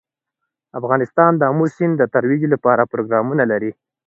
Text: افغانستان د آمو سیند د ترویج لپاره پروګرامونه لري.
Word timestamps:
افغانستان 0.79 1.31
د 1.37 1.41
آمو 1.51 1.65
سیند 1.75 1.95
د 1.97 2.03
ترویج 2.13 2.43
لپاره 2.53 2.89
پروګرامونه 2.93 3.43
لري. 3.51 3.71